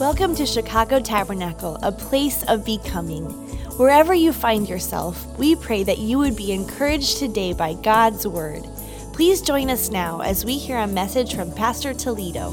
[0.00, 3.24] Welcome to Chicago Tabernacle, a place of becoming.
[3.78, 8.64] Wherever you find yourself, we pray that you would be encouraged today by God's Word.
[9.12, 12.50] Please join us now as we hear a message from Pastor Toledo.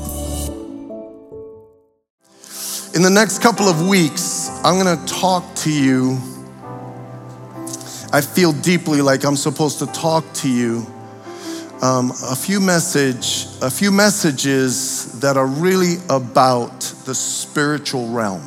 [2.95, 6.17] In the next couple of weeks, I'm going to talk to you.
[8.11, 10.83] I feel deeply like I'm supposed to talk to you
[11.83, 14.94] um, a few message, a few messages
[15.25, 18.43] that are really about the spiritual realm.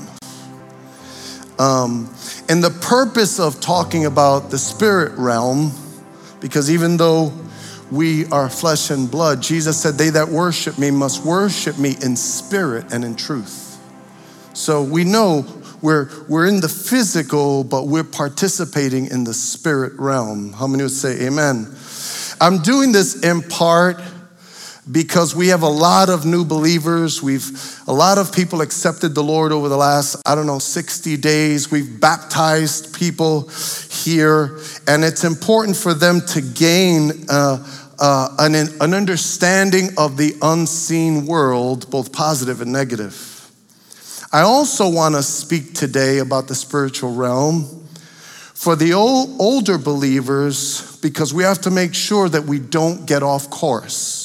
[1.59, 2.15] Um,
[2.49, 5.73] and the purpose of talking about the spirit realm,
[6.41, 7.33] because even though
[7.91, 12.15] we are flesh and blood, Jesus said, They that worship me must worship me in
[12.15, 13.77] spirit and in truth.
[14.55, 15.45] So we know
[15.83, 20.53] we're, we're in the physical, but we're participating in the spirit realm.
[20.53, 21.75] How many would say amen?
[22.41, 24.01] I'm doing this in part
[24.91, 27.23] because we have a lot of new believers.
[27.23, 27.51] We've
[27.87, 31.71] a lot of people accepted the Lord over the last, I don't know, 60 days.
[31.71, 33.49] We've baptized people
[33.91, 37.67] here, and it's important for them to gain uh,
[37.99, 43.35] uh, an, an understanding of the unseen world, both positive and negative.
[44.33, 47.87] I also want to speak today about the spiritual realm
[48.55, 53.23] for the old, older believers because we have to make sure that we don't get
[53.23, 54.18] off course.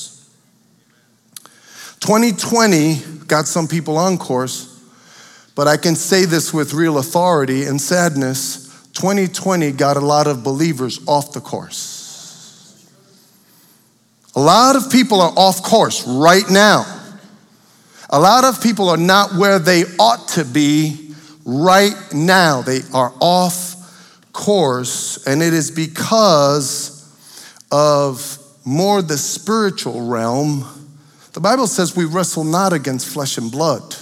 [2.04, 2.96] 2020
[3.28, 4.84] got some people on course,
[5.56, 10.44] but I can say this with real authority and sadness 2020 got a lot of
[10.44, 12.86] believers off the course.
[14.36, 16.86] A lot of people are off course right now.
[18.10, 22.64] A lot of people are not where they ought to be right now.
[22.64, 23.76] They are off
[24.34, 27.00] course, and it is because
[27.72, 30.83] of more the spiritual realm.
[31.34, 33.96] The Bible says we wrestle not against flesh and blood,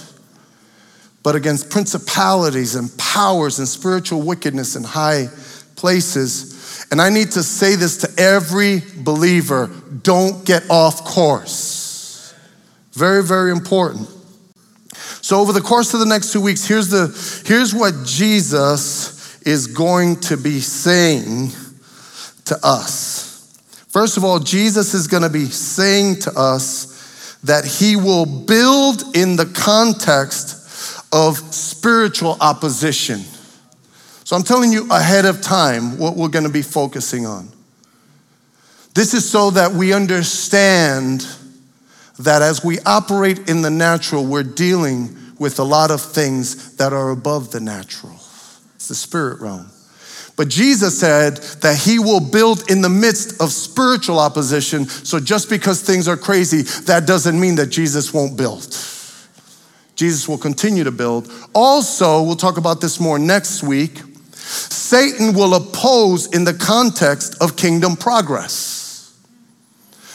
[1.22, 5.28] but against principalities and powers and spiritual wickedness in high
[5.74, 6.86] places.
[6.90, 9.70] And I need to say this to every believer
[10.02, 12.34] don't get off course.
[12.92, 14.08] Very, very important.
[15.22, 17.06] So, over the course of the next two weeks, here's, the,
[17.46, 21.50] here's what Jesus is going to be saying
[22.44, 23.56] to us.
[23.88, 26.91] First of all, Jesus is going to be saying to us
[27.44, 33.20] that he will build in the context of spiritual opposition.
[34.24, 37.48] So I'm telling you ahead of time what we're going to be focusing on.
[38.94, 41.26] This is so that we understand
[42.18, 46.92] that as we operate in the natural, we're dealing with a lot of things that
[46.92, 48.14] are above the natural.
[48.76, 49.71] It's the spirit realm.
[50.42, 54.86] But Jesus said that he will build in the midst of spiritual opposition.
[54.86, 58.62] So just because things are crazy, that doesn't mean that Jesus won't build.
[59.94, 61.30] Jesus will continue to build.
[61.54, 64.02] Also, we'll talk about this more next week.
[64.32, 69.16] Satan will oppose in the context of kingdom progress.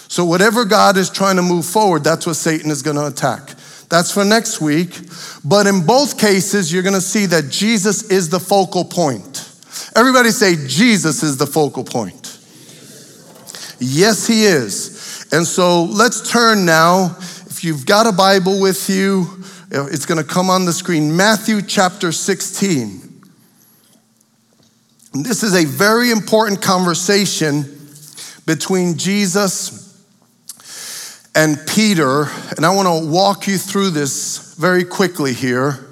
[0.09, 3.51] So, whatever God is trying to move forward, that's what Satan is going to attack.
[3.87, 4.99] That's for next week.
[5.45, 9.46] But in both cases, you're going to see that Jesus is the focal point.
[9.95, 12.37] Everybody say, Jesus is the focal point.
[13.79, 15.27] Yes, he is.
[15.31, 17.15] And so let's turn now.
[17.47, 19.43] If you've got a Bible with you,
[19.73, 21.15] uh, it's going to come on the screen.
[21.15, 23.21] Matthew chapter 16.
[25.13, 27.65] And this is a very important conversation
[28.45, 29.87] between Jesus
[31.35, 32.23] and Peter,
[32.55, 35.86] and I want to walk you through this very quickly here.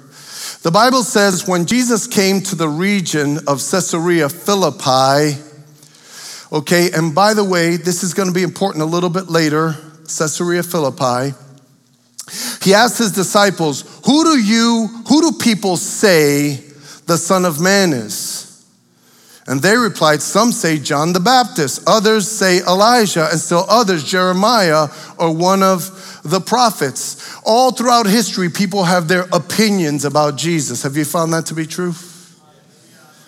[0.66, 5.40] The Bible says when Jesus came to the region of Caesarea Philippi,
[6.50, 9.76] okay, and by the way, this is going to be important a little bit later,
[10.08, 11.36] Caesarea Philippi.
[12.64, 16.56] He asked his disciples, Who do you, who do people say
[17.06, 18.46] the Son of Man is?
[19.46, 24.88] And they replied, Some say John the Baptist, others say Elijah, and still others Jeremiah
[25.16, 27.38] or one of the prophets.
[27.44, 30.82] All throughout history, people have their opinions about Jesus.
[30.82, 31.92] Have you found that to be true?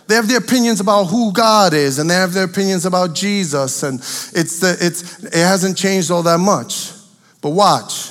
[0.09, 3.83] They have their opinions about who God is, and they have their opinions about Jesus,
[3.83, 6.93] and it's the, it's, it hasn't changed all that much.
[7.43, 8.11] But watch.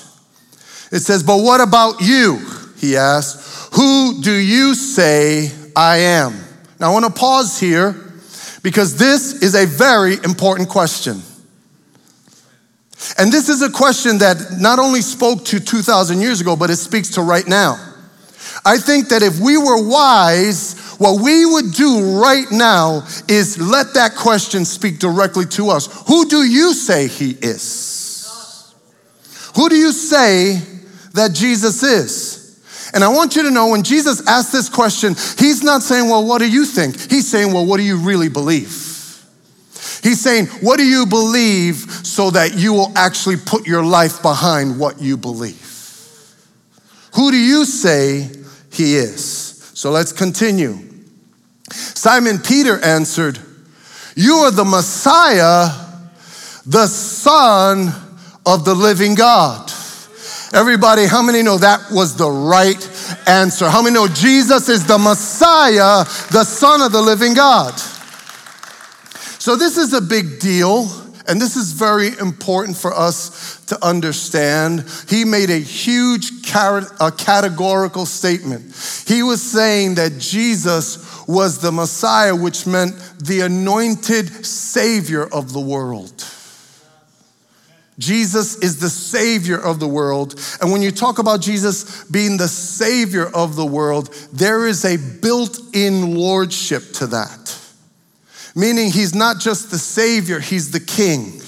[0.92, 2.40] It says, But what about you?
[2.78, 6.34] He asked, Who do you say I am?
[6.80, 7.96] Now, I want to pause here
[8.62, 11.22] because this is a very important question.
[13.18, 16.78] And this is a question that not only spoke to 2,000 years ago, but it
[16.78, 17.76] speaks to right now.
[18.66, 23.94] I think that if we were wise, what we would do right now is let
[23.94, 25.88] that question speak directly to us.
[26.08, 28.74] Who do you say he is?
[29.56, 30.62] Who do you say
[31.14, 32.38] that Jesus is?
[32.94, 36.26] And I want you to know when Jesus asked this question, he's not saying, Well,
[36.26, 37.00] what do you think?
[37.10, 38.97] He's saying, Well, what do you really believe?
[40.04, 44.80] He's saying, What do you believe so that you will actually put your life behind
[44.80, 45.64] what you believe?
[47.16, 48.30] Who do you say
[48.72, 49.72] he is?
[49.74, 50.78] So let's continue.
[51.72, 53.40] Simon Peter answered,
[54.16, 55.70] You are the Messiah,
[56.66, 57.92] the Son
[58.46, 59.72] of the living God.
[60.54, 62.82] Everybody, how many know that was the right
[63.28, 63.70] answer?
[63.70, 67.74] How many know Jesus is the Messiah, the Son of the living God?
[69.48, 70.90] So, this is a big deal,
[71.26, 74.84] and this is very important for us to understand.
[75.08, 78.66] He made a huge a categorical statement.
[79.08, 85.62] He was saying that Jesus was the Messiah, which meant the anointed Savior of the
[85.62, 86.26] world.
[88.00, 90.38] Jesus is the Savior of the world.
[90.60, 94.98] And when you talk about Jesus being the Savior of the world, there is a
[95.22, 97.47] built in lordship to that.
[98.58, 101.42] Meaning, He's not just the Savior, He's the King.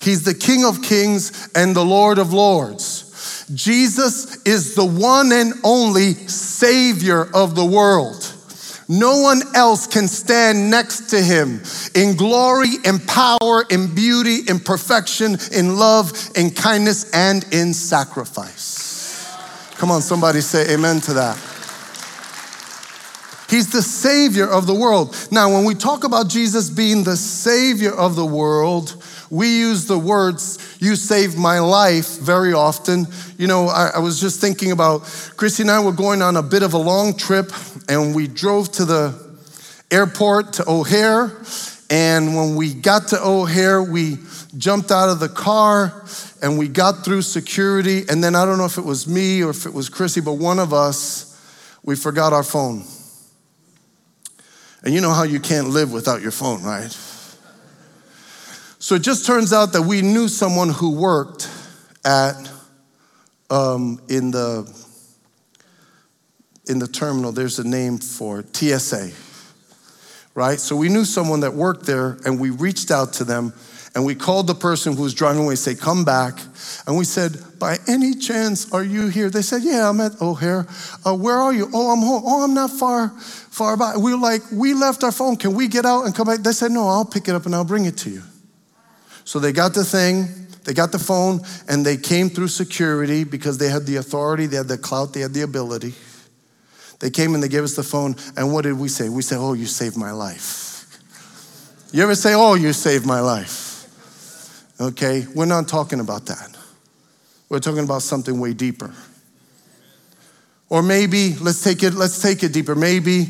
[0.00, 3.46] He's the King of kings and the Lord of lords.
[3.54, 8.30] Jesus is the one and only Savior of the world.
[8.88, 11.62] No one else can stand next to him
[11.94, 19.34] in glory, in power, in beauty, in perfection, in love, in kindness, and in sacrifice.
[19.76, 21.53] Come on, somebody say amen to that.
[23.54, 25.14] He's the Savior of the world.
[25.30, 29.96] Now, when we talk about Jesus being the Savior of the world, we use the
[29.96, 33.06] words, you saved my life, very often.
[33.38, 35.02] You know, I, I, was just thinking about
[35.36, 37.52] Christy and I were going on a bit of a long trip,
[37.88, 39.36] and we drove to the
[39.88, 41.30] airport to O'Hare.
[41.88, 44.16] And when we got to O'Hare, we
[44.58, 46.04] jumped out of the car
[46.42, 48.02] and we got through security.
[48.08, 50.32] And then I don't know if it was me or if it was Chrissy, but
[50.32, 51.40] one of us,
[51.84, 52.82] we forgot our phone.
[54.84, 56.90] And you know how you can't live without your phone, right?
[58.78, 61.50] So it just turns out that we knew someone who worked
[62.04, 62.36] at
[63.48, 64.70] um, in the
[66.66, 67.32] in the terminal.
[67.32, 69.10] There's a name for TSA,
[70.34, 70.60] right?
[70.60, 73.54] So we knew someone that worked there, and we reached out to them,
[73.94, 75.54] and we called the person who was driving away.
[75.54, 76.38] Say, come back,
[76.86, 79.30] and we said, by any chance, are you here?
[79.30, 80.66] They said, yeah, I'm at O'Hare.
[81.06, 81.70] Uh, where are you?
[81.72, 82.22] Oh, I'm home.
[82.26, 83.12] Oh, I'm not far
[83.54, 83.96] far by.
[83.96, 85.36] We were like, we left our phone.
[85.36, 86.40] Can we get out and come back?
[86.40, 88.22] They said, no, I'll pick it up and I'll bring it to you.
[89.24, 90.26] So they got the thing,
[90.64, 94.56] they got the phone, and they came through security because they had the authority, they
[94.56, 95.94] had the clout, they had the ability.
[96.98, 99.08] They came and they gave us the phone, and what did we say?
[99.08, 100.86] We said, Oh, you saved my life.
[101.92, 103.73] You ever say, Oh, you saved my life?
[104.80, 106.56] Okay, we're not talking about that.
[107.48, 108.92] We're talking about something way deeper.
[110.68, 112.74] Or maybe, let's take it, let's take it deeper.
[112.74, 113.26] Maybe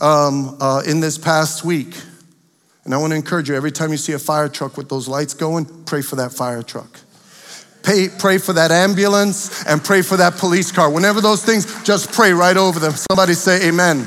[0.00, 1.94] um, uh, in this past week,
[2.84, 5.08] and I want to encourage you every time you see a fire truck with those
[5.08, 7.00] lights going, pray for that fire truck.
[7.82, 10.90] Pay, pray for that ambulance and pray for that police car.
[10.90, 12.92] Whenever those things, just pray right over them.
[13.10, 14.06] Somebody say amen.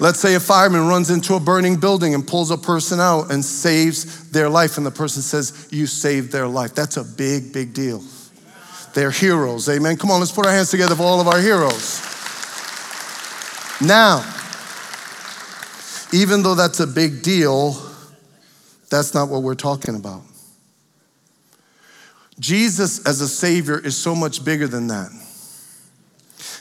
[0.00, 3.44] Let's say a fireman runs into a burning building and pulls a person out and
[3.44, 6.74] saves their life, and the person says, You saved their life.
[6.74, 8.02] That's a big, big deal.
[8.94, 9.68] They're heroes.
[9.68, 9.96] Amen.
[9.96, 12.00] Come on, let's put our hands together for all of our heroes.
[13.80, 14.24] Now,
[16.12, 17.76] even though that's a big deal,
[18.90, 20.22] that's not what we're talking about.
[22.38, 25.10] Jesus as a Savior is so much bigger than that.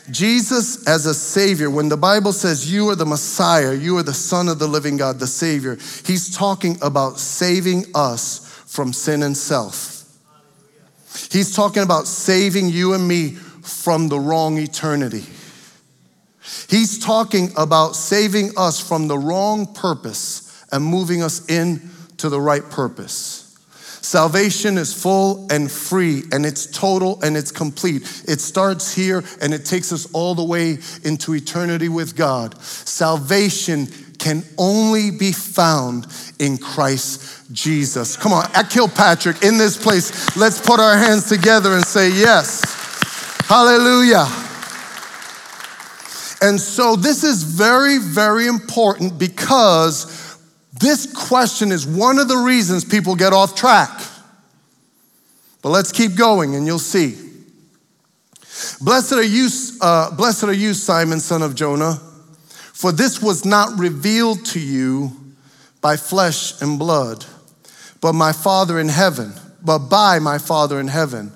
[0.10, 4.14] Jesus as a Savior, when the Bible says you are the Messiah, you are the
[4.14, 9.36] Son of the living God, the Savior, He's talking about saving us from sin and
[9.36, 10.06] self.
[11.32, 15.26] He's talking about saving you and me from the wrong eternity.
[16.70, 22.64] He's talking about saving us from the wrong purpose and moving us into the right
[22.70, 23.47] purpose.
[24.02, 28.04] Salvation is full and free, and it's total and it's complete.
[28.28, 32.62] It starts here and it takes us all the way into eternity with God.
[32.62, 33.88] Salvation
[34.18, 36.08] can only be found
[36.40, 38.18] in Christ Jesus.
[38.18, 42.64] Come on, at Kilpatrick, in this place, let's put our hands together and say, Yes.
[43.48, 44.28] Hallelujah.
[46.42, 50.27] And so this is very, very important because
[50.80, 53.90] this question is one of the reasons people get off track.
[55.62, 57.18] But let's keep going and you'll see.
[58.82, 59.50] Blessed are you,
[59.82, 61.96] uh, blessed are you, Simon, son of Jonah,
[62.74, 65.12] for this was not revealed to you
[65.82, 67.26] by flesh and blood,
[68.02, 71.32] but my Father in heaven, but by my Father in heaven.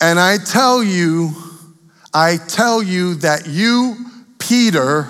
[0.00, 1.30] And I tell you,
[2.12, 3.96] I tell you that you,
[4.38, 5.04] Peter,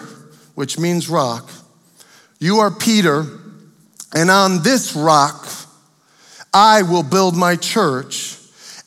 [0.55, 1.51] which means rock,
[2.39, 3.25] you are Peter,
[4.15, 5.47] and on this rock
[6.53, 8.39] I will build my church,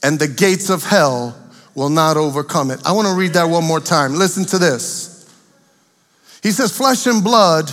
[0.03, 1.36] and the gates of hell
[1.75, 2.79] will not overcome it.
[2.86, 4.15] I want to read that one more time.
[4.15, 5.10] Listen to this.
[6.41, 7.72] He says, Flesh and blood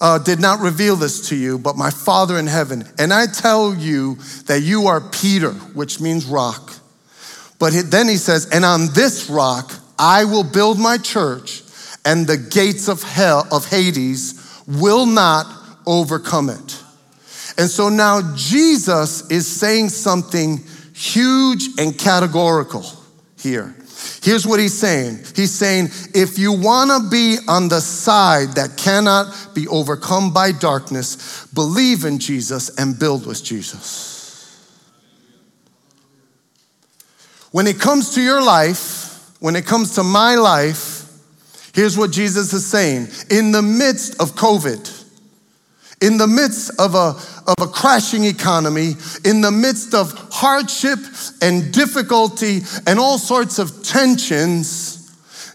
[0.00, 2.84] uh, did not reveal this to you, but my Father in heaven.
[2.98, 6.72] And I tell you that you are Peter, which means rock.
[7.58, 11.62] But then he says, And on this rock I will build my church,
[12.04, 14.33] and the gates of hell, of Hades,
[14.66, 15.46] will not
[15.86, 16.82] overcome it.
[17.56, 20.60] And so now Jesus is saying something
[20.94, 22.84] huge and categorical
[23.38, 23.74] here.
[24.22, 28.76] Here's what he's saying He's saying, if you want to be on the side that
[28.76, 34.12] cannot be overcome by darkness, believe in Jesus and build with Jesus.
[37.52, 40.93] When it comes to your life, when it comes to my life,
[41.74, 43.08] here's what Jesus is saying.
[43.30, 45.02] In the midst of COVID,
[46.00, 47.16] in the midst of a,
[47.46, 50.98] of a crashing economy, in the midst of hardship
[51.40, 55.00] and difficulty and all sorts of tensions,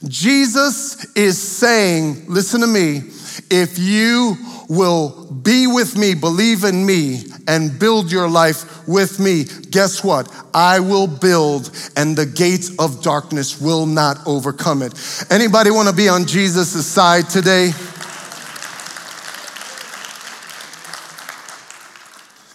[0.08, 3.02] Jesus is saying, listen to me,
[3.50, 9.46] if you will be with me, believe in me, and build your life with me,
[9.72, 10.32] guess what?
[10.54, 14.94] I will build and the gates of darkness will not overcome it.
[15.32, 17.72] Anybody want to be on Jesus' side today?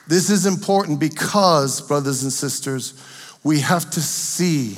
[0.07, 2.95] This is important because, brothers and sisters,
[3.43, 4.77] we have to see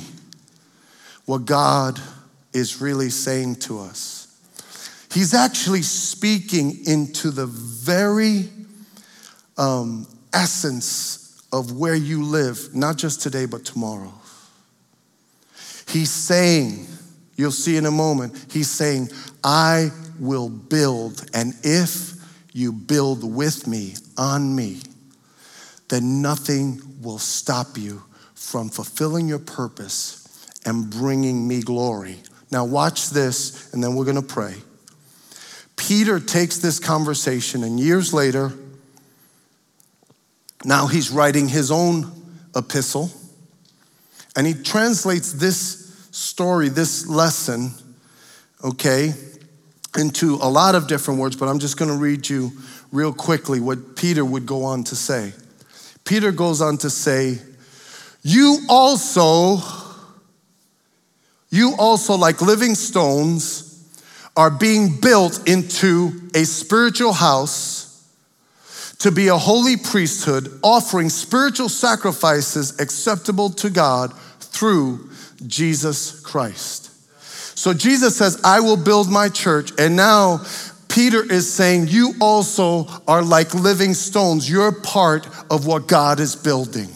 [1.25, 1.99] what God
[2.53, 4.16] is really saying to us.
[5.11, 8.49] He's actually speaking into the very
[9.57, 14.13] um, essence of where you live, not just today, but tomorrow.
[15.87, 16.85] He's saying,
[17.37, 19.09] you'll see in a moment, he's saying,
[19.43, 22.13] I will build, and if
[22.53, 24.81] you build with me, on me,
[25.89, 28.03] then nothing will stop you
[28.35, 30.23] from fulfilling your purpose
[30.65, 32.17] and bringing me glory.
[32.51, 34.55] Now, watch this, and then we're gonna pray.
[35.87, 38.51] Peter takes this conversation, and years later,
[40.65, 42.11] now he's writing his own
[42.53, 43.09] epistle,
[44.35, 47.71] and he translates this story, this lesson,
[48.61, 49.13] okay,
[49.97, 52.51] into a lot of different words, but I'm just gonna read you
[52.91, 55.31] real quickly what Peter would go on to say.
[56.03, 57.39] Peter goes on to say,
[58.23, 59.59] You also,
[61.49, 63.66] you also, like living stones,
[64.37, 68.07] are being built into a spiritual house
[68.99, 75.09] to be a holy priesthood, offering spiritual sacrifices acceptable to God through
[75.45, 76.85] Jesus Christ.
[77.57, 79.71] So Jesus says, I will build my church.
[79.79, 80.45] And now
[80.87, 84.49] Peter is saying, You also are like living stones.
[84.49, 86.89] You're part of what God is building.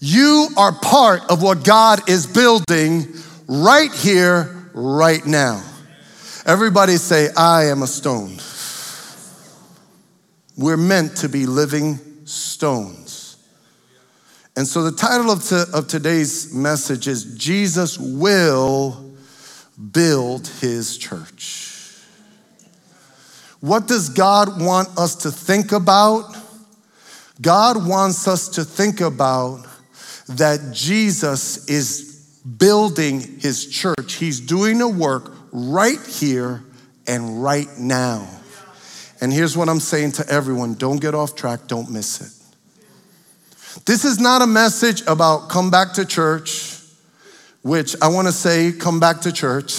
[0.00, 3.06] You are part of what God is building
[3.46, 5.62] right here, right now.
[6.46, 8.38] Everybody say, I am a stone.
[10.56, 13.36] We're meant to be living stones.
[14.56, 19.12] And so the title of, to, of today's message is Jesus will
[19.90, 21.72] build his church.
[23.60, 26.36] What does God want us to think about?
[27.40, 29.66] God wants us to think about
[30.28, 32.13] that Jesus is
[32.58, 34.14] building his church.
[34.14, 36.62] He's doing a work right here
[37.06, 38.28] and right now.
[39.20, 43.82] And here's what I'm saying to everyone don't get off track, don't miss it.
[43.86, 46.74] This is not a message about come back to church
[47.64, 49.72] which I want to say, come back to church.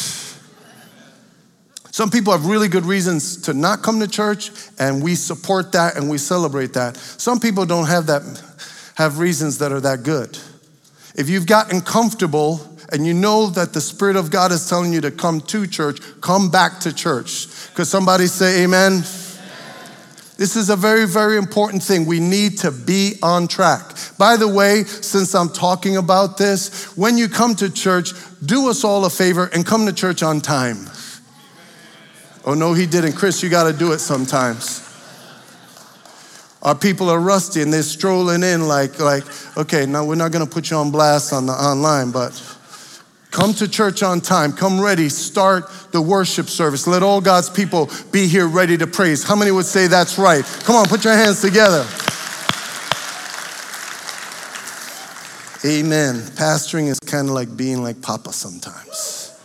[1.91, 5.95] Some people have really good reasons to not come to church, and we support that
[5.95, 6.98] and we celebrate that.
[6.98, 8.24] Some people don't have that,
[8.95, 10.36] have reasons that are that good.
[11.15, 12.60] If you've gotten comfortable
[12.91, 16.00] and you know that the Spirit of God is telling you to come to church,
[16.22, 17.48] come back to church.
[17.74, 19.03] Could somebody say amen?
[20.38, 22.05] This is a very, very important thing.
[22.05, 23.95] We need to be on track.
[24.17, 28.12] By the way, since I'm talking about this, when you come to church,
[28.45, 30.89] do us all a favor and come to church on time.
[32.43, 33.13] Oh, no, he didn't.
[33.13, 34.85] Chris, you got to do it sometimes.
[36.65, 39.24] Our people are rusty and they're strolling in like, like,
[39.55, 42.34] okay, now we're not going to put you on blast on the online, but
[43.36, 44.53] Come to church on time.
[44.53, 45.10] Come ready.
[45.10, 46.88] Start the worship service.
[46.88, 49.25] Let all God's people be here ready to praise.
[49.25, 50.45] How many would say that's right?
[50.63, 51.86] Come on, put your hands together.
[55.65, 56.22] Amen.
[56.38, 59.38] Pastoring is kind of like being like Papa sometimes.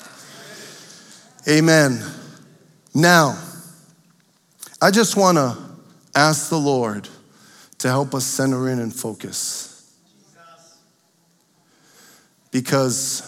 [1.48, 2.00] Amen.
[2.94, 3.42] Now,
[4.80, 5.69] I just want to
[6.14, 7.09] ask the Lord
[7.79, 9.67] to help us center in and focus.
[12.50, 13.26] Because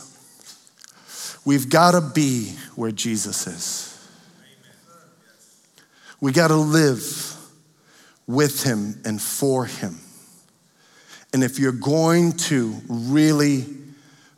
[1.44, 3.88] we've got to be where Jesus is.
[6.20, 7.36] We got to live
[8.26, 9.98] with him and for him.
[11.32, 13.64] And if you're going to really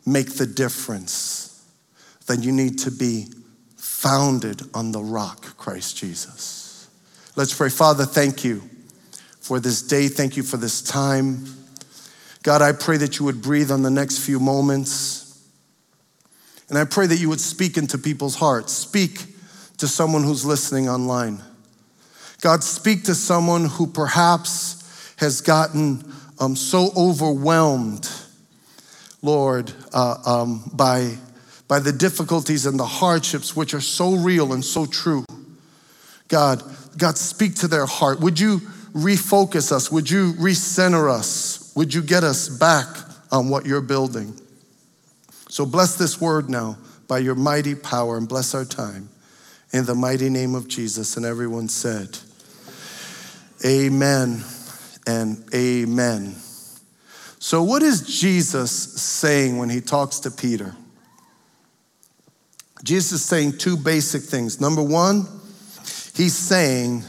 [0.05, 1.63] make the difference,
[2.27, 3.27] then you need to be
[3.75, 6.64] founded on the rock, Christ Jesus.
[7.37, 7.67] Let's pray.
[7.67, 8.63] Father, thank you
[9.41, 10.07] for this day.
[10.07, 11.45] Thank you for this time.
[12.43, 15.45] God, I pray that you would breathe on the next few moments.
[16.69, 18.71] And I pray that you would speak into people's hearts.
[18.71, 19.25] Speak
[19.79, 21.41] to someone who's listening online.
[22.39, 28.09] God, speak to someone who perhaps has gotten um, so overwhelmed,
[29.21, 31.17] Lord, uh, um, by,
[31.67, 35.25] by the difficulties and the hardships which are so real and so true.
[36.27, 36.63] God,
[36.97, 38.19] God, speak to their heart.
[38.19, 38.59] Would you
[38.93, 39.91] refocus us?
[39.91, 41.73] Would you recenter us?
[41.75, 42.87] Would you get us back
[43.31, 44.39] on what you're building?
[45.49, 49.09] So bless this word now by your mighty power and bless our time.
[49.73, 51.17] In the mighty name of Jesus.
[51.17, 52.17] And everyone said,
[53.65, 54.43] Amen
[55.05, 56.35] and amen.
[57.39, 60.75] So, what is Jesus saying when he talks to Peter?
[62.83, 64.61] Jesus is saying two basic things.
[64.61, 65.27] Number one,
[66.15, 67.03] he's saying,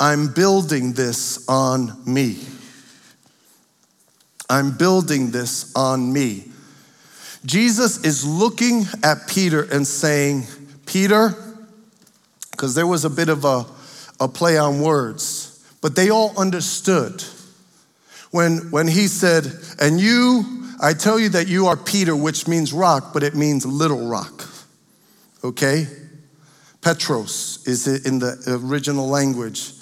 [0.00, 2.38] I'm building this on me.
[4.50, 6.44] I'm building this on me.
[7.44, 10.44] Jesus is looking at Peter and saying,
[10.86, 11.34] Peter,
[12.50, 13.64] because there was a bit of a,
[14.20, 15.54] a play on words.
[15.80, 17.22] But they all understood
[18.30, 19.46] when, when he said,
[19.80, 20.44] And you,
[20.80, 24.48] I tell you that you are Peter, which means rock, but it means little rock.
[25.44, 25.86] Okay?
[26.88, 29.72] Petros is in the original language.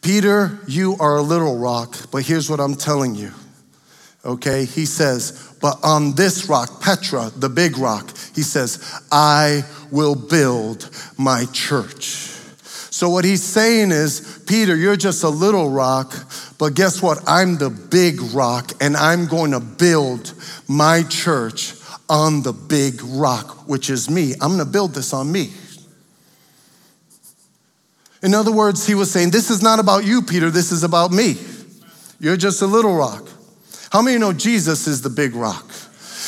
[0.00, 3.32] Peter, you are a little rock, but here's what I'm telling you.
[4.24, 4.64] Okay?
[4.64, 8.78] He says, But on this rock, Petra, the big rock, he says,
[9.10, 12.30] I will build my church.
[12.92, 16.14] So, what he's saying is, Peter, you're just a little rock,
[16.58, 17.18] but guess what?
[17.26, 20.32] I'm the big rock, and I'm going to build
[20.68, 21.74] my church
[22.08, 24.34] on the big rock, which is me.
[24.34, 25.50] I'm going to build this on me.
[28.26, 31.12] In other words, he was saying, This is not about you, Peter, this is about
[31.12, 31.36] me.
[32.18, 33.24] You're just a little rock.
[33.92, 35.64] How many know Jesus is the big rock?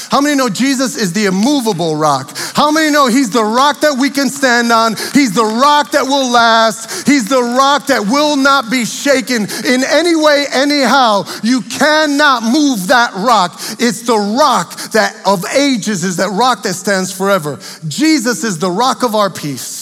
[0.09, 2.31] How many know Jesus is the immovable rock?
[2.55, 4.95] How many know He's the rock that we can stand on?
[5.13, 7.05] He's the rock that will last.
[7.05, 11.25] He's the rock that will not be shaken in any way, anyhow.
[11.43, 13.55] You cannot move that rock.
[13.81, 17.59] It's the rock that of ages is that rock that stands forever.
[17.89, 19.78] Jesus is the rock of our peace.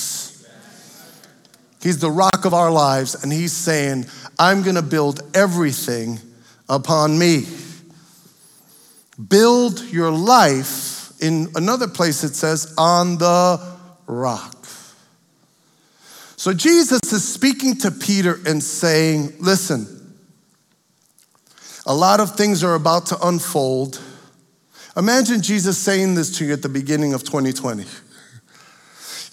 [1.87, 4.07] He's the rock of our lives, and He's saying,
[4.41, 6.19] I'm gonna build everything
[6.69, 7.47] upon me.
[9.29, 13.77] Build your life, in another place it says, on the
[14.09, 14.67] rock.
[16.37, 20.17] So Jesus is speaking to Peter and saying, Listen,
[21.87, 24.03] a lot of things are about to unfold.
[24.97, 27.85] Imagine Jesus saying this to you at the beginning of 2020.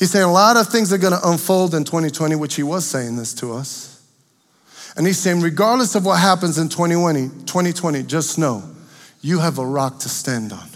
[0.03, 2.85] He's saying a lot of things are going to unfold in 2020, which he was
[2.85, 4.05] saying this to us.
[4.97, 8.63] And he's saying, regardless of what happens in 2020, 2020 just know
[9.21, 10.67] you have a rock to stand on.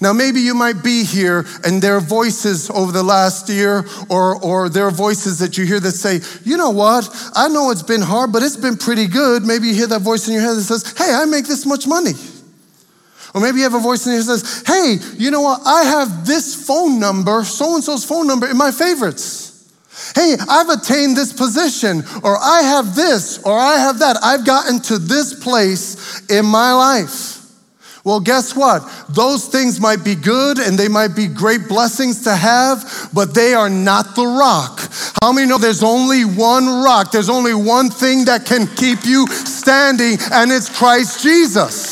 [0.00, 4.42] Now, maybe you might be here and there are voices over the last year, or,
[4.42, 7.10] or there are voices that you hear that say, you know what?
[7.34, 9.44] I know it's been hard, but it's been pretty good.
[9.44, 11.86] Maybe you hear that voice in your head that says, hey, I make this much
[11.86, 12.12] money.
[13.34, 15.60] Or maybe you have a voice in head that says, hey, you know what?
[15.64, 19.44] I have this phone number, so and so's phone number in my favorites.
[20.14, 24.16] Hey, I've attained this position, or I have this, or I have that.
[24.22, 27.38] I've gotten to this place in my life.
[28.04, 28.88] Well, guess what?
[29.10, 33.52] Those things might be good and they might be great blessings to have, but they
[33.52, 34.80] are not the rock.
[35.20, 37.12] How many know there's only one rock?
[37.12, 41.87] There's only one thing that can keep you standing, and it's Christ Jesus.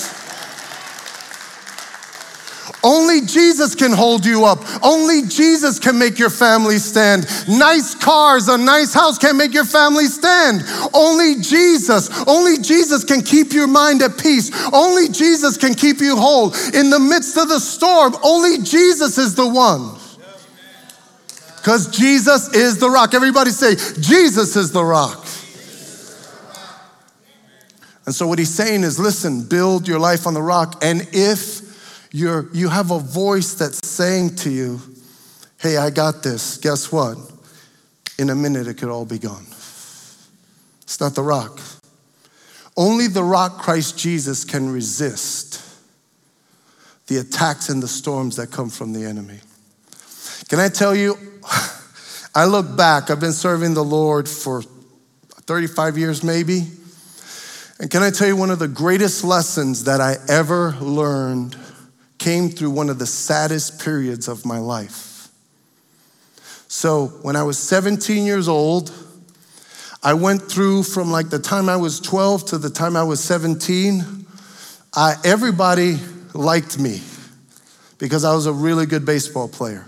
[2.87, 4.61] Only Jesus can hold you up.
[4.81, 7.27] Only Jesus can make your family stand.
[7.49, 10.63] Nice cars, a nice house can't make your family stand.
[10.95, 14.53] Only Jesus, only Jesus can keep your mind at peace.
[14.73, 16.55] Only Jesus can keep you whole.
[16.75, 19.99] In the midst of the storm, only Jesus is the one.
[21.57, 23.15] Because Jesus is the rock.
[23.15, 25.27] Everybody say, Jesus is the rock.
[28.05, 30.85] And so what he's saying is listen, build your life on the rock.
[30.85, 31.66] And if
[32.13, 34.81] you're, you have a voice that's saying to you,
[35.61, 37.19] hey, I got this, guess what?
[38.19, 39.47] In a minute, it could all be gone.
[40.83, 41.61] It's not the rock.
[42.77, 45.63] Only the rock, Christ Jesus, can resist
[47.07, 49.41] the attacks and the storms that come from the enemy.
[50.49, 51.17] Can I tell you,
[52.35, 54.63] I look back, I've been serving the Lord for
[55.47, 56.67] 35 years maybe.
[57.79, 61.57] And can I tell you, one of the greatest lessons that I ever learned
[62.27, 65.29] came through one of the saddest periods of my life.
[66.67, 68.93] So, when I was 17 years old,
[70.03, 73.23] I went through from like the time I was 12 to the time I was
[73.23, 74.27] 17.
[74.97, 75.99] I, everybody
[76.35, 77.01] liked me
[77.99, 79.87] because I was a really good baseball player.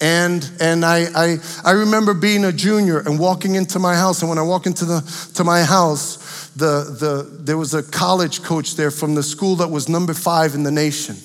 [0.00, 4.22] And, and I, I, I remember being a junior and walking into my house.
[4.22, 8.42] And when I walk into the, to my house, the, the, there was a college
[8.42, 11.16] coach there from the school that was number five in the nation.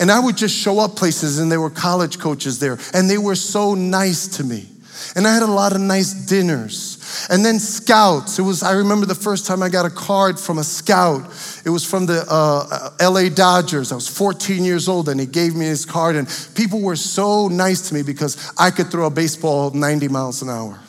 [0.00, 2.78] And I would just show up places and there were college coaches there.
[2.94, 4.66] And they were so nice to me.
[5.14, 7.26] And I had a lot of nice dinners.
[7.28, 8.38] And then scouts.
[8.38, 11.22] It was, I remember the first time I got a card from a scout.
[11.66, 13.92] It was from the uh, LA Dodgers.
[13.92, 16.16] I was 14 years old and he gave me his card.
[16.16, 20.40] And people were so nice to me because I could throw a baseball 90 miles
[20.40, 20.80] an hour.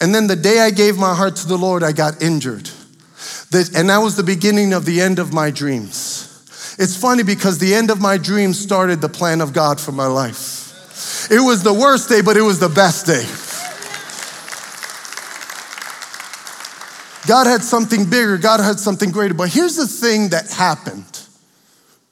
[0.00, 2.70] And then the day I gave my heart to the Lord, I got injured.
[3.74, 6.31] And that was the beginning of the end of my dreams.
[6.78, 10.06] It's funny because the end of my dream started the plan of God for my
[10.06, 11.30] life.
[11.30, 13.24] It was the worst day, but it was the best day.
[17.26, 19.34] God had something bigger, God had something greater.
[19.34, 21.04] But here's the thing that happened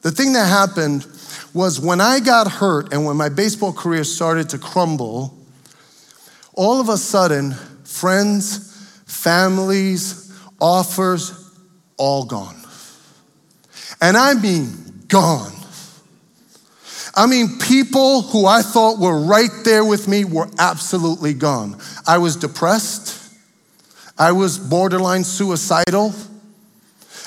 [0.03, 1.07] the thing that happened
[1.53, 5.37] was when I got hurt and when my baseball career started to crumble,
[6.55, 7.53] all of a sudden,
[7.85, 8.73] friends,
[9.07, 11.33] families, offers,
[11.99, 12.60] all gone.
[14.00, 15.52] And I mean, gone.
[17.14, 21.76] I mean, people who I thought were right there with me were absolutely gone.
[22.06, 23.16] I was depressed.
[24.16, 26.14] I was borderline suicidal.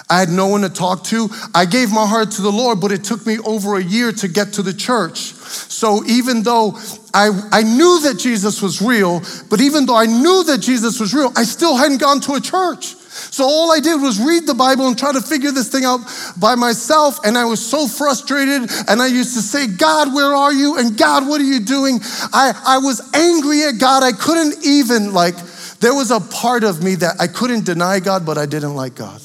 [0.10, 1.30] I had no one to talk to.
[1.56, 4.28] I gave my heart to the Lord, but it took me over a year to
[4.28, 5.18] get to the church.
[5.18, 6.78] So even though
[7.14, 11.14] I, I knew that Jesus was real, but even though I knew that Jesus was
[11.14, 12.96] real, I still hadn't gone to a church.
[13.14, 16.02] So all I did was read the Bible and try to figure this thing out
[16.40, 17.20] by myself.
[17.24, 18.70] And I was so frustrated.
[18.88, 20.78] And I used to say, God, where are you?
[20.78, 22.00] And God, what are you doing?
[22.34, 24.04] I, I was angry at God.
[24.04, 25.36] I couldn't even like
[25.80, 28.96] there was a part of me that I couldn't deny God, but I didn't like
[28.96, 29.22] God.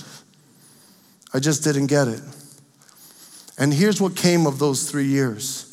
[1.33, 2.21] I just didn't get it.
[3.59, 5.73] And here's what came of those three years.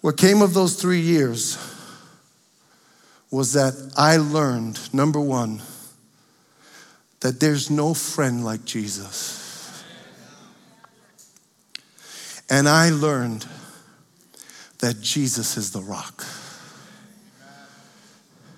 [0.00, 1.58] What came of those three years
[3.30, 5.60] was that I learned, number one,
[7.28, 9.84] that there's no friend like Jesus.
[12.48, 13.46] And I learned
[14.78, 16.24] that Jesus is the rock.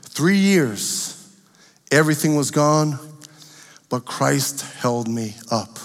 [0.03, 1.37] Three years,
[1.91, 2.97] everything was gone,
[3.89, 5.77] but Christ held me up.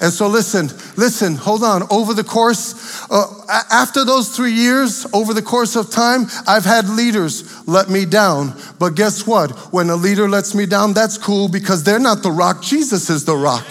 [0.00, 1.82] And so, listen, listen, hold on.
[1.90, 3.26] Over the course, uh,
[3.70, 8.54] after those three years, over the course of time, I've had leaders let me down.
[8.78, 9.50] But guess what?
[9.72, 12.62] When a leader lets me down, that's cool because they're not the rock.
[12.62, 13.66] Jesus is the rock.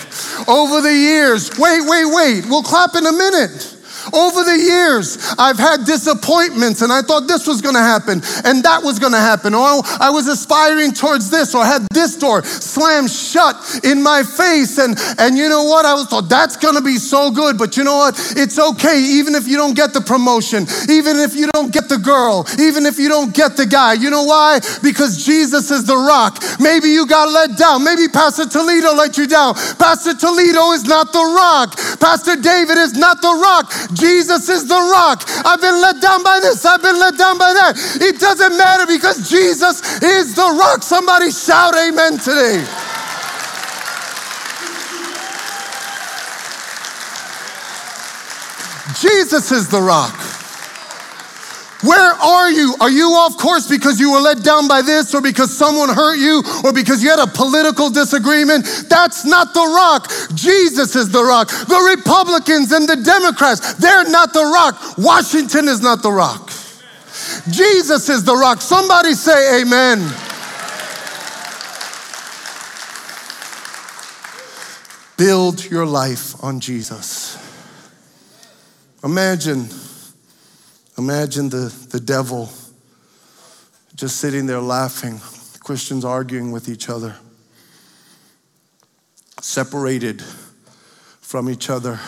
[0.50, 3.77] Over the years, wait, wait, wait, we'll clap in a minute.
[4.13, 8.82] Over the years, I've had disappointments and I thought this was gonna happen and that
[8.84, 9.54] was gonna happen.
[9.54, 14.24] Or I was aspiring towards this or I had this door slammed shut in my
[14.24, 14.78] face.
[14.78, 15.86] And, and you know what?
[15.86, 17.58] I was thought that's gonna be so good.
[17.58, 18.15] But you know what?
[18.36, 21.98] It's okay even if you don't get the promotion, even if you don't get the
[21.98, 23.93] girl, even if you don't get the guy.
[23.93, 24.60] You know why?
[24.82, 26.43] Because Jesus is the rock.
[26.60, 27.84] Maybe you got let down.
[27.84, 29.56] Maybe Pastor Toledo let you down.
[29.78, 31.78] Pastor Toledo is not the rock.
[32.00, 33.72] Pastor David is not the rock.
[33.97, 35.23] Jesus is the rock.
[35.45, 37.73] I've been let down by this, I've been let down by that.
[38.01, 40.83] It doesn't matter because Jesus is the rock.
[40.83, 42.65] Somebody shout amen today.
[48.99, 50.27] Jesus is the rock.
[51.84, 52.76] Where are you?
[52.82, 56.18] Are you off course because you were let down by this or because someone hurt
[56.18, 58.66] you or because you had a political disagreement?
[58.90, 60.10] That's not the rock.
[60.34, 61.50] Jesus is the rock.
[61.50, 64.98] The Republicans and the Democrats, they're not the rock.
[64.98, 66.50] Washington is not the rock.
[67.50, 68.62] Jesus is the rock.
[68.62, 70.00] Somebody say amen.
[75.18, 77.38] Build your life on Jesus.
[79.04, 79.70] Imagine
[80.97, 82.49] Imagine the, the devil
[83.95, 85.19] just sitting there laughing,
[85.63, 87.15] Christians arguing with each other.
[89.41, 90.21] separated
[91.21, 91.99] from each other,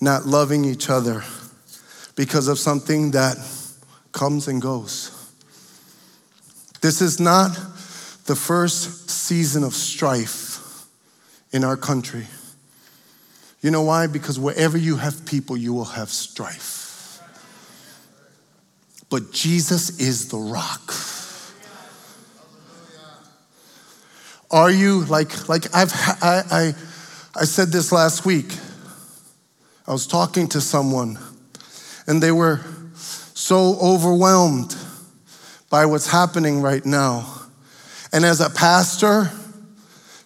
[0.00, 1.22] not loving each other
[2.14, 3.36] because of something that
[4.12, 5.12] comes and goes.
[6.80, 7.52] This is not
[8.26, 10.86] the first season of strife
[11.52, 12.26] in our country.
[13.60, 14.06] You know why?
[14.06, 16.75] Because wherever you have people, you will have strife.
[19.10, 20.94] But Jesus is the rock.
[24.50, 25.92] Are you like like I've
[26.22, 26.74] I, I
[27.34, 28.52] I said this last week.
[29.86, 31.18] I was talking to someone
[32.06, 32.60] and they were
[32.94, 34.76] so overwhelmed
[35.68, 37.42] by what's happening right now.
[38.12, 39.30] And as a pastor,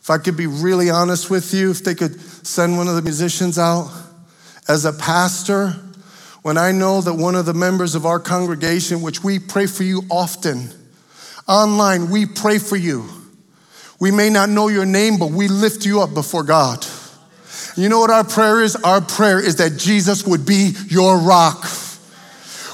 [0.01, 3.03] if I could be really honest with you, if they could send one of the
[3.03, 3.91] musicians out,
[4.69, 5.75] as a pastor,
[6.43, 9.83] when I know that one of the members of our congregation, which we pray for
[9.83, 10.71] you often,
[11.47, 13.09] online, we pray for you.
[14.01, 16.87] We may not know your name, but we lift you up before God.
[17.77, 18.75] You know what our prayer is?
[18.77, 21.69] Our prayer is that Jesus would be your rock.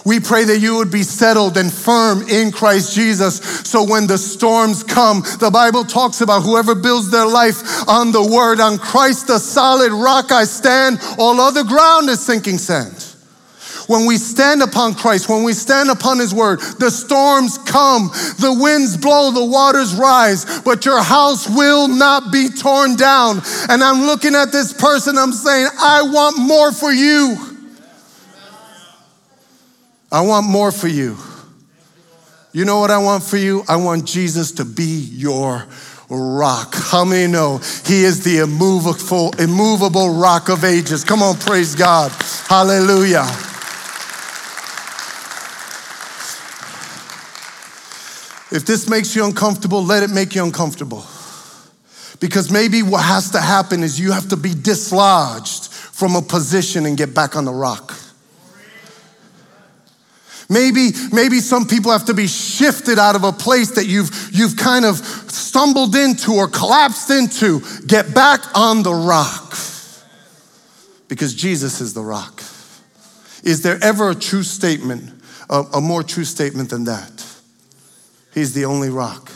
[0.04, 3.38] We pray that you would be settled and firm in Christ Jesus.
[3.68, 8.22] So when the storms come, the Bible talks about whoever builds their life on the
[8.22, 13.05] word, on Christ, the solid rock I stand, all other ground is sinking sand.
[13.86, 18.56] When we stand upon Christ, when we stand upon His Word, the storms come, the
[18.58, 23.42] winds blow, the waters rise, but your house will not be torn down.
[23.68, 27.36] And I'm looking at this person, I'm saying, I want more for you.
[30.10, 31.16] I want more for you.
[32.52, 33.62] You know what I want for you?
[33.68, 35.66] I want Jesus to be your
[36.08, 36.74] rock.
[36.74, 41.04] How many know he is the immovable, immovable rock of ages?
[41.04, 42.12] Come on, praise God.
[42.48, 43.26] Hallelujah.
[48.52, 51.04] If this makes you uncomfortable, let it make you uncomfortable.
[52.20, 56.86] Because maybe what has to happen is you have to be dislodged from a position
[56.86, 57.94] and get back on the rock.
[60.48, 64.56] Maybe, maybe some people have to be shifted out of a place that you've, you've
[64.56, 67.62] kind of stumbled into or collapsed into.
[67.86, 69.56] Get back on the rock.
[71.08, 72.42] Because Jesus is the rock.
[73.42, 75.10] Is there ever a true statement,
[75.50, 77.25] a, a more true statement than that?
[78.36, 79.32] He's the only rock.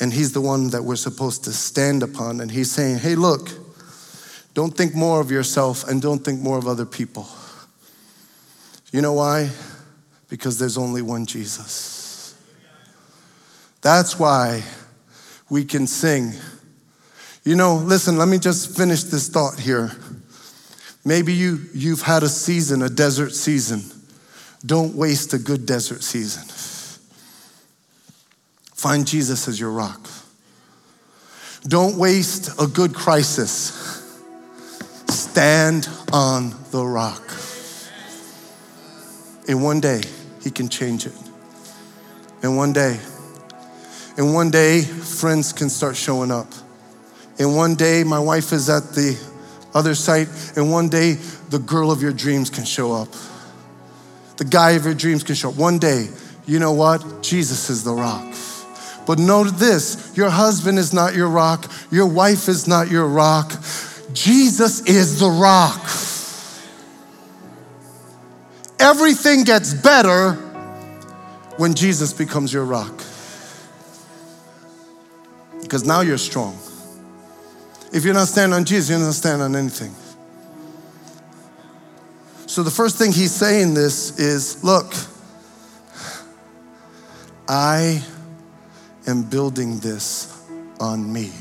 [0.00, 2.40] And He's the one that we're supposed to stand upon.
[2.40, 3.48] And He's saying, hey, look,
[4.52, 7.28] don't think more of yourself and don't think more of other people.
[8.90, 9.50] You know why?
[10.28, 12.34] Because there's only one Jesus.
[13.80, 14.64] That's why
[15.48, 16.32] we can sing.
[17.44, 19.92] You know, listen, let me just finish this thought here.
[21.04, 23.84] Maybe you, you've had a season, a desert season.
[24.64, 26.42] Don't waste a good desert season.
[28.86, 30.08] Find Jesus as your rock.
[31.66, 34.14] Don't waste a good crisis.
[35.08, 37.20] Stand on the rock.
[39.48, 40.02] And one day,
[40.40, 41.14] He can change it.
[42.44, 43.00] And one day.
[44.16, 46.52] and one day, friends can start showing up.
[47.40, 49.18] And one day, my wife is at the
[49.74, 50.28] other site.
[50.54, 51.14] And one day,
[51.50, 53.08] the girl of your dreams can show up.
[54.36, 55.56] The guy of your dreams can show up.
[55.56, 56.06] One day,
[56.46, 57.24] you know what?
[57.24, 58.32] Jesus is the rock.
[59.06, 63.52] But note this your husband is not your rock, your wife is not your rock.
[64.12, 65.80] Jesus is the rock.
[68.78, 70.32] Everything gets better
[71.56, 73.02] when Jesus becomes your rock.
[75.62, 76.58] Because now you're strong.
[77.92, 79.94] If you're not standing on Jesus, you're not standing on anything.
[82.46, 84.94] So the first thing he's saying this is look,
[87.48, 88.02] I
[89.06, 90.42] am building this
[90.80, 91.32] on me.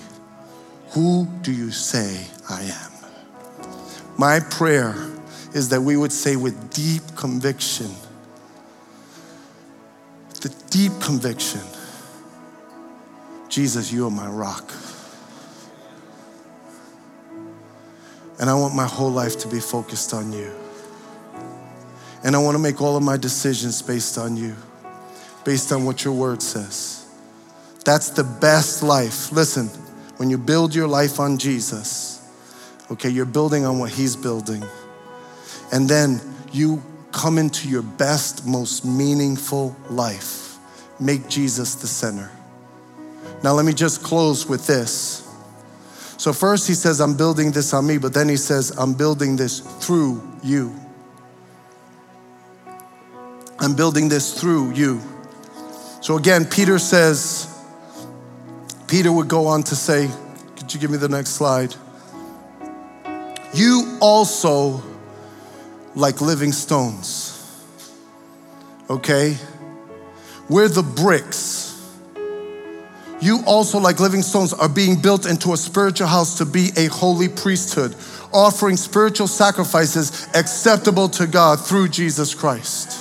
[0.89, 2.91] Who do you say I am?
[4.17, 4.95] My prayer
[5.54, 7.89] is that we would say with deep conviction,
[10.41, 11.62] the deep conviction,
[13.49, 14.71] Jesus, you are my rock.
[18.39, 20.51] And I want my whole life to be focused on you.
[22.23, 24.56] And I want to make all of my decisions based on you,
[25.45, 27.05] based on what your word says.
[27.86, 29.32] That's the best life.
[29.32, 29.67] Listen,
[30.17, 32.28] when you build your life on Jesus,
[32.91, 34.63] okay, you're building on what He's building.
[35.71, 36.19] And then
[36.52, 40.58] you come into your best, most meaningful life.
[41.00, 42.32] Make Jesus the center.
[43.43, 45.21] Now, let me just close with this.
[46.17, 49.36] So, first, he says, I'm building this on me, but then he says, I'm building
[49.36, 50.74] this through you.
[53.60, 55.02] I'm building this through you.
[56.02, 57.55] So, again, Peter says,
[58.88, 60.10] Peter would go on to say,
[60.58, 61.76] Could you give me the next slide?
[63.54, 64.84] You also,
[65.95, 67.63] like living stones,
[68.89, 69.38] okay?
[70.50, 71.63] We're the bricks.
[73.21, 76.88] You also, like living stones, are being built into a spiritual house to be a
[76.88, 77.95] holy priesthood,
[78.34, 83.00] offering spiritual sacrifices acceptable to God through Jesus Christ.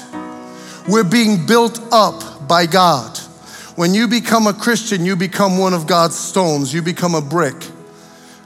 [0.88, 3.13] We're being built up by God.
[3.76, 7.56] When you become a Christian, you become one of God's stones, you become a brick.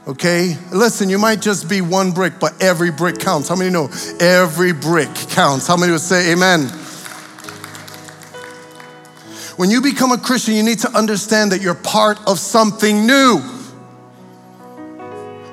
[0.07, 0.57] Okay?
[0.71, 3.47] Listen, you might just be one brick, but every brick counts.
[3.47, 3.89] How many know
[4.19, 5.67] every brick counts?
[5.67, 6.61] How many would say amen?
[9.55, 13.39] When you become a Christian, you need to understand that you're part of something new.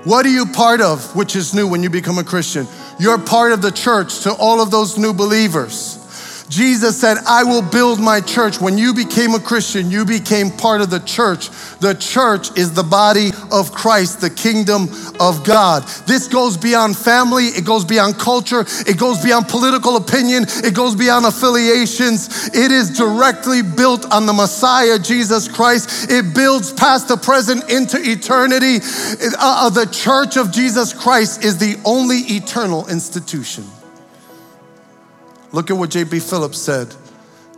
[0.04, 2.66] What are you part of, which is new when you become a Christian?
[2.98, 5.95] You're part of the church to all of those new believers.
[6.48, 8.60] Jesus said, I will build my church.
[8.60, 11.50] When you became a Christian, you became part of the church.
[11.80, 15.82] The church is the body of Christ, the kingdom of God.
[16.06, 20.94] This goes beyond family, it goes beyond culture, it goes beyond political opinion, it goes
[20.94, 22.48] beyond affiliations.
[22.54, 26.10] It is directly built on the Messiah, Jesus Christ.
[26.10, 28.78] It builds past the present into eternity.
[29.38, 33.64] Uh, uh the church of Jesus Christ is the only eternal institution.
[35.52, 36.20] Look at what J.B.
[36.20, 36.94] Phillips said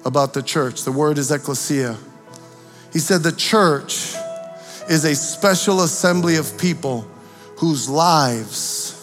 [0.05, 0.85] about the church.
[0.85, 1.97] The word is ecclesia.
[2.93, 4.15] He said, The church
[4.89, 7.07] is a special assembly of people
[7.57, 8.95] whose lives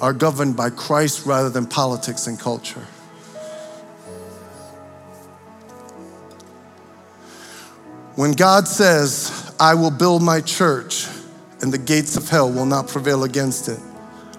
[0.00, 2.86] are governed by Christ rather than politics and culture.
[8.16, 11.06] When God says, I will build my church
[11.60, 13.78] and the gates of hell will not prevail against it,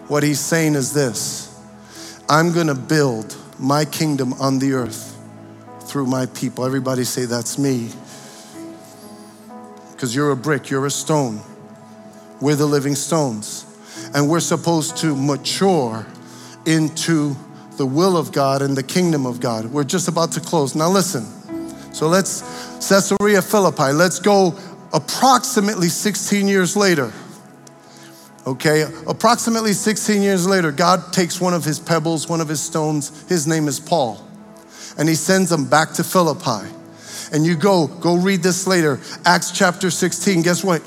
[0.07, 1.49] what he's saying is this
[2.29, 5.17] I'm gonna build my kingdom on the earth
[5.85, 6.65] through my people.
[6.65, 7.89] Everybody say, That's me.
[9.91, 11.39] Because you're a brick, you're a stone.
[12.41, 13.65] We're the living stones.
[14.13, 16.05] And we're supposed to mature
[16.65, 17.37] into
[17.77, 19.65] the will of God and the kingdom of God.
[19.65, 20.75] We're just about to close.
[20.75, 21.25] Now, listen.
[21.93, 22.41] So let's,
[22.87, 24.55] Caesarea Philippi, let's go
[24.91, 27.13] approximately 16 years later.
[28.45, 33.23] Okay, approximately 16 years later, God takes one of his pebbles, one of his stones,
[33.29, 34.21] his name is Paul,
[34.97, 36.67] and he sends him back to Philippi.
[37.31, 40.41] And you go, go read this later, Acts chapter 16.
[40.41, 40.81] Guess what?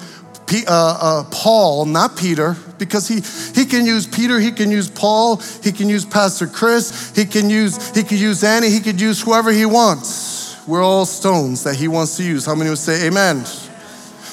[0.47, 3.21] P, uh, uh, Paul, not Peter, because he,
[3.59, 7.51] he can use Peter, he can use Paul, he can use Pastor Chris, he can
[7.51, 10.57] use he could use Annie, he could use whoever he wants.
[10.69, 12.45] We're all stones that he wants to use.
[12.45, 13.45] How many would say amen?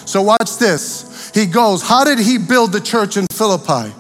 [0.05, 1.12] So watch this.
[1.33, 3.93] He goes, How did he build the church in Philippi?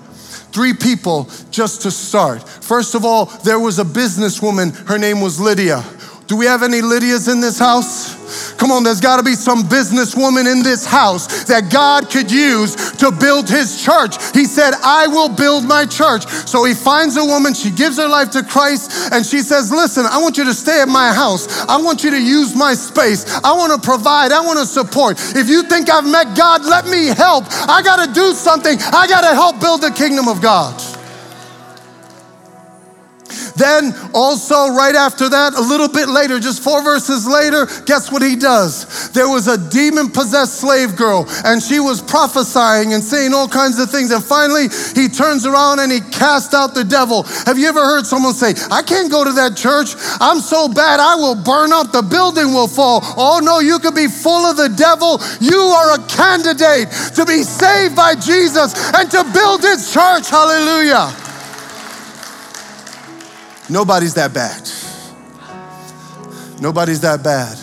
[0.51, 2.47] Three people just to start.
[2.47, 5.83] First of all, there was a businesswoman, her name was Lydia.
[6.27, 8.23] Do we have any Lydias in this house?
[8.55, 12.75] Come on, there's got to be some businesswoman in this house that God could use
[12.93, 14.15] to build his church.
[14.33, 16.25] He said, I will build my church.
[16.47, 20.05] So he finds a woman, she gives her life to Christ, and she says, Listen,
[20.05, 21.65] I want you to stay at my house.
[21.67, 23.25] I want you to use my space.
[23.43, 24.31] I want to provide.
[24.31, 25.19] I want to support.
[25.35, 27.45] If you think I've met God, let me help.
[27.67, 28.77] I got to do something.
[28.79, 30.92] I got to help build the kingdom of God.
[33.55, 38.21] Then, also, right after that, a little bit later, just four verses later, guess what
[38.21, 39.11] he does?
[39.11, 43.79] There was a demon possessed slave girl, and she was prophesying and saying all kinds
[43.79, 44.11] of things.
[44.11, 47.23] And finally, he turns around and he casts out the devil.
[47.45, 49.95] Have you ever heard someone say, I can't go to that church?
[50.19, 53.01] I'm so bad, I will burn up, the building will fall.
[53.17, 55.21] Oh no, you could be full of the devil.
[55.39, 60.29] You are a candidate to be saved by Jesus and to build his church.
[60.29, 61.22] Hallelujah.
[63.73, 64.69] Nobody's that bad.
[66.61, 67.57] Nobody's that bad.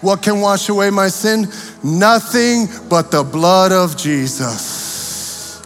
[0.00, 1.48] What can wash away my sin?
[1.82, 5.60] Nothing but the blood of Jesus.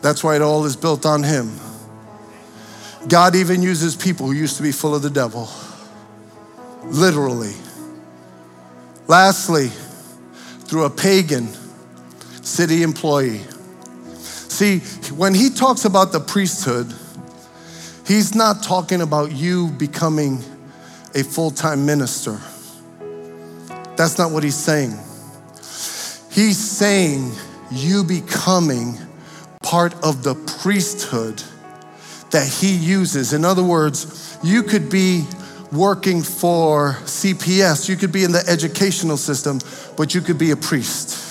[0.00, 1.50] That's why it all is built on Him.
[3.08, 5.48] God even uses people who used to be full of the devil,
[6.84, 7.54] literally.
[9.08, 9.72] Lastly,
[10.66, 11.48] through a pagan
[12.42, 13.40] city employee.
[14.20, 14.78] See,
[15.16, 16.94] when he talks about the priesthood,
[18.06, 20.42] He's not talking about you becoming
[21.14, 22.38] a full time minister.
[23.96, 24.90] That's not what he's saying.
[26.30, 27.32] He's saying
[27.70, 28.98] you becoming
[29.62, 31.42] part of the priesthood
[32.30, 33.32] that he uses.
[33.32, 35.24] In other words, you could be
[35.72, 39.60] working for CPS, you could be in the educational system,
[39.96, 41.23] but you could be a priest.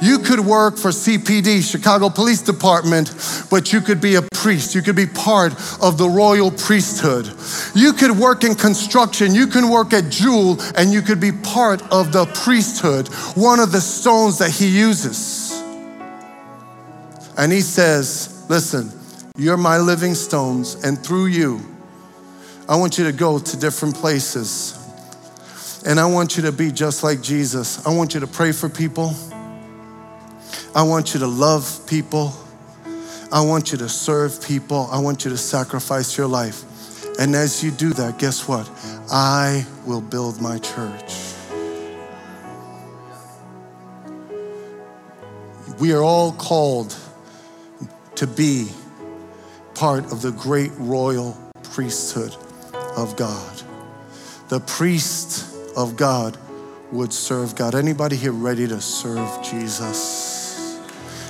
[0.00, 3.12] You could work for CPD, Chicago Police Department,
[3.50, 4.74] but you could be a priest.
[4.74, 7.26] You could be part of the royal priesthood.
[7.74, 9.34] You could work in construction.
[9.34, 13.72] You can work at Jewel, and you could be part of the priesthood, one of
[13.72, 15.60] the stones that he uses.
[17.36, 18.92] And he says, Listen,
[19.36, 21.60] you're my living stones, and through you,
[22.68, 24.74] I want you to go to different places.
[25.86, 27.84] And I want you to be just like Jesus.
[27.86, 29.14] I want you to pray for people.
[30.74, 32.32] I want you to love people.
[33.30, 34.88] I want you to serve people.
[34.90, 36.64] I want you to sacrifice your life.
[37.18, 38.70] And as you do that, guess what?
[39.10, 41.14] I will build my church.
[45.78, 46.96] We are all called
[48.16, 48.68] to be
[49.74, 52.34] part of the great royal priesthood
[52.96, 53.62] of God.
[54.48, 56.36] The priest of God
[56.90, 57.74] would serve God.
[57.74, 60.27] Anybody here ready to serve Jesus?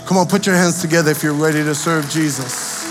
[0.09, 2.83] Come on, put your hands together if you're ready to serve Jesus.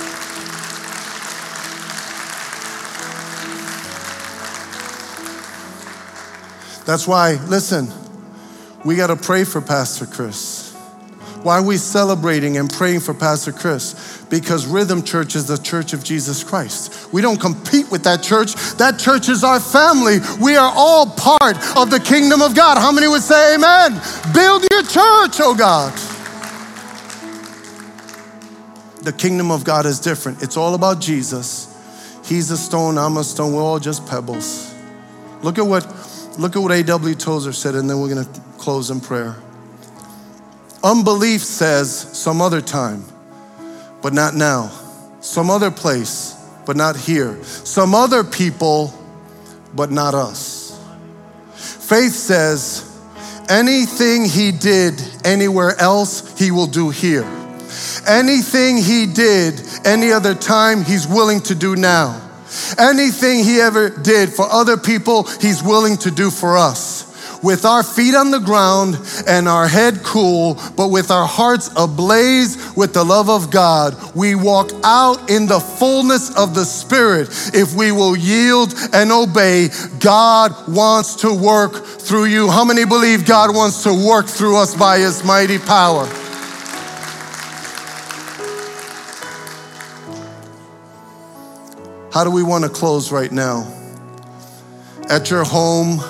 [6.86, 7.88] That's why, listen,
[8.86, 10.76] we got to pray for Pastor Chris.
[11.42, 14.24] Why are we celebrating and praying for Pastor Chris?
[14.30, 17.12] Because Rhythm Church is the church of Jesus Christ.
[17.12, 18.54] We don't compete with that church.
[18.76, 20.20] That church is our family.
[20.40, 22.78] We are all part of the kingdom of God.
[22.78, 23.94] How many would say amen?
[24.36, 26.07] Build your church, oh God.
[29.08, 30.44] The kingdom of God is different.
[30.44, 31.74] It's all about Jesus.
[32.26, 33.54] He's a stone, I'm a stone.
[33.54, 34.76] We're all just pebbles.
[35.42, 35.86] Look at what
[36.38, 37.16] look at what A.W.
[37.16, 38.28] Tozer said, and then we're gonna
[38.58, 39.38] close in prayer.
[40.84, 43.06] Unbelief says some other time,
[44.02, 44.72] but not now.
[45.22, 46.36] Some other place,
[46.66, 47.42] but not here.
[47.46, 48.94] Some other people,
[49.74, 50.78] but not us.
[51.56, 52.84] Faith says
[53.48, 57.47] anything he did anywhere else, he will do here.
[58.08, 62.22] Anything he did any other time, he's willing to do now.
[62.78, 67.08] Anything he ever did for other people, he's willing to do for us
[67.44, 68.98] with our feet on the ground
[69.28, 74.36] and our head cool, but with our hearts ablaze with the love of God, we
[74.36, 77.30] walk out in the fullness of the Spirit.
[77.54, 79.70] If we will yield and obey,
[80.00, 82.50] God wants to work through you.
[82.50, 86.08] How many believe God wants to work through us by His mighty power?
[92.18, 93.72] How do we want to close right now?
[95.08, 96.04] At your home,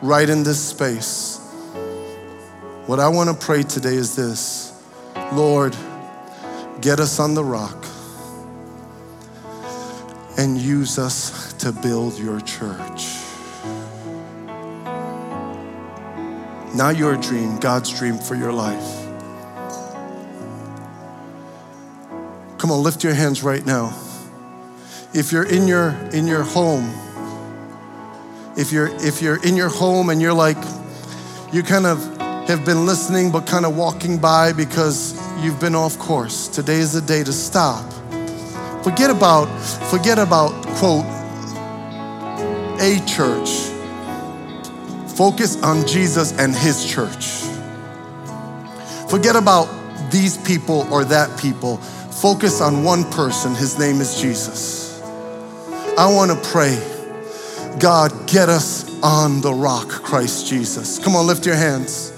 [0.00, 1.36] right in this space.
[2.86, 4.72] What I want to pray today is this
[5.34, 5.76] Lord,
[6.80, 7.84] get us on the rock
[10.38, 13.14] and use us to build your church.
[16.74, 19.04] Not your dream, God's dream for your life.
[22.56, 24.03] Come on, lift your hands right now.
[25.14, 26.92] If you're in your in your home,
[28.56, 30.56] if you're if you're in your home and you're like
[31.52, 32.02] you kind of
[32.48, 36.48] have been listening but kind of walking by because you've been off course.
[36.48, 37.88] Today is the day to stop.
[38.82, 39.46] Forget about
[39.88, 41.06] forget about quote
[42.80, 43.70] a church.
[45.14, 47.44] Focus on jesus and his church.
[49.08, 49.68] Forget about
[50.10, 51.76] these people or that people.
[51.76, 53.54] Focus on one person.
[53.54, 54.83] His name is jesus
[55.96, 56.76] i want to pray
[57.78, 60.98] God, get us on the rock, Christ Jesus.
[61.00, 62.13] Come on, lift your hands.